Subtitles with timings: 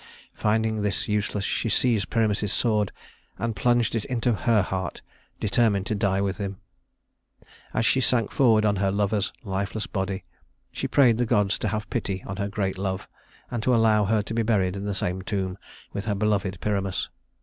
[0.33, 2.91] Finding this useless, she seized Pyramus's sword
[3.37, 5.03] and plunged it into her heart
[5.39, 6.57] determined to die with him.
[7.71, 10.23] As she sank forward on her lover's lifeless body,
[10.71, 13.07] she prayed the gods to have pity on her great love
[13.51, 15.59] and to allow her to be buried in the same tomb
[15.93, 17.09] with her beloved Pyramus.